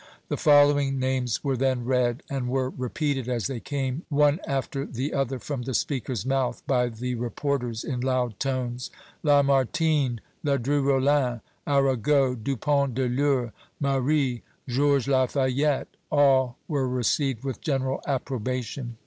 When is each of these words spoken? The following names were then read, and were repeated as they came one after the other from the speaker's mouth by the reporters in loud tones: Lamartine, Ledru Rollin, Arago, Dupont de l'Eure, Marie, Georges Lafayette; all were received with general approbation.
The 0.29 0.35
following 0.35 0.97
names 0.97 1.43
were 1.43 1.55
then 1.55 1.85
read, 1.85 2.23
and 2.27 2.49
were 2.49 2.71
repeated 2.71 3.27
as 3.29 3.45
they 3.45 3.59
came 3.59 4.01
one 4.09 4.39
after 4.47 4.83
the 4.83 5.13
other 5.13 5.37
from 5.37 5.61
the 5.61 5.75
speaker's 5.75 6.25
mouth 6.25 6.65
by 6.65 6.89
the 6.89 7.13
reporters 7.13 7.83
in 7.83 8.01
loud 8.01 8.39
tones: 8.39 8.89
Lamartine, 9.21 10.19
Ledru 10.43 10.81
Rollin, 10.81 11.41
Arago, 11.67 12.33
Dupont 12.33 12.95
de 12.95 13.07
l'Eure, 13.07 13.53
Marie, 13.79 14.41
Georges 14.67 15.07
Lafayette; 15.07 15.95
all 16.11 16.57
were 16.67 16.89
received 16.89 17.43
with 17.43 17.61
general 17.61 18.01
approbation. 18.07 18.97